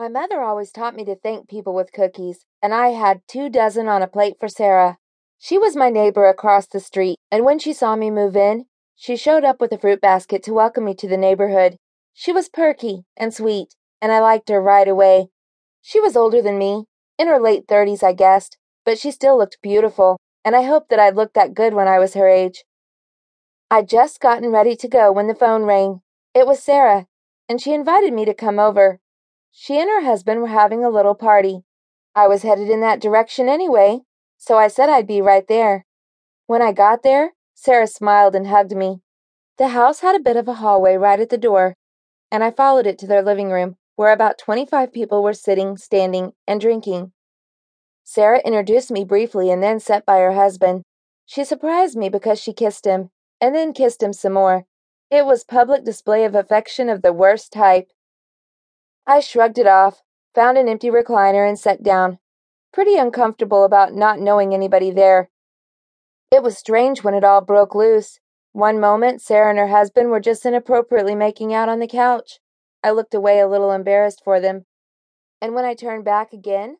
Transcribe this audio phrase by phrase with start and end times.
[0.00, 3.86] My mother always taught me to thank people with cookies, and I had two dozen
[3.86, 4.96] on a plate for Sarah.
[5.38, 8.64] She was my neighbor across the street, and when she saw me move in,
[8.96, 11.76] she showed up with a fruit basket to welcome me to the neighborhood.
[12.14, 15.28] She was perky and sweet, and I liked her right away.
[15.82, 16.86] She was older than me,
[17.18, 18.56] in her late thirties, I guessed,
[18.86, 21.98] but she still looked beautiful, and I hoped that I'd look that good when I
[21.98, 22.64] was her age.
[23.70, 26.00] I'd just gotten ready to go when the phone rang.
[26.34, 27.06] It was Sarah,
[27.50, 28.98] and she invited me to come over.
[29.52, 31.64] She and her husband were having a little party.
[32.14, 34.00] I was headed in that direction anyway,
[34.38, 35.86] so I said I'd be right there.
[36.46, 39.00] When I got there, Sarah smiled and hugged me.
[39.58, 41.74] The house had a bit of a hallway right at the door,
[42.30, 46.32] and I followed it to their living room, where about 25 people were sitting, standing,
[46.46, 47.12] and drinking.
[48.02, 50.82] Sarah introduced me briefly and then sat by her husband.
[51.26, 54.64] She surprised me because she kissed him, and then kissed him some more.
[55.10, 57.90] It was public display of affection of the worst type.
[59.06, 60.02] I shrugged it off,
[60.34, 62.18] found an empty recliner, and sat down,
[62.72, 65.30] pretty uncomfortable about not knowing anybody there.
[66.30, 68.20] It was strange when it all broke loose.
[68.52, 72.38] One moment, Sarah and her husband were just inappropriately making out on the couch.
[72.82, 74.64] I looked away a little embarrassed for them.
[75.40, 76.76] And when I turned back again,